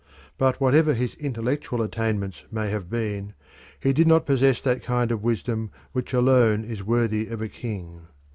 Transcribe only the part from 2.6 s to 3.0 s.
have